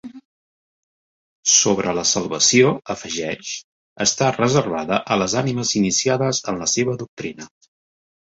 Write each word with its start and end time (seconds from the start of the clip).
Sobre 1.55 1.91
la 1.97 2.05
salvació, 2.11 2.71
afegeix, 2.93 3.51
està 4.07 4.31
reservada 4.39 4.99
a 5.17 5.17
les 5.25 5.35
ànimes 5.43 5.75
iniciades 5.83 6.43
en 6.53 6.61
la 6.65 6.71
seva 6.75 6.97
doctrina. 7.03 7.49